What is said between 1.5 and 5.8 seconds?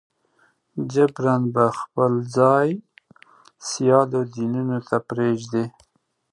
به خپل ځای سیالو دینونو ته پرېږدي.